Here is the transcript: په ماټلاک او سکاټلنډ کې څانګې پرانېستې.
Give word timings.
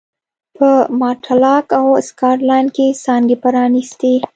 په 0.57 0.69
ماټلاک 0.99 1.65
او 1.79 1.87
سکاټلنډ 2.07 2.67
کې 2.75 2.87
څانګې 3.03 3.35
پرانېستې. 3.43 4.13